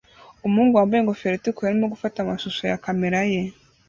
Umuhungu 0.45 0.73
wambaye 0.77 0.99
ingofero 1.01 1.33
itukura 1.35 1.67
arimo 1.69 1.87
gufata 1.93 2.17
amashusho 2.19 2.61
na 2.69 2.81
kamera 2.85 3.19
ye 3.31 3.41